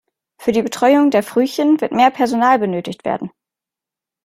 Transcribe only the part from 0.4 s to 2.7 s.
die Betreuung der Frühchen wird mehr Personal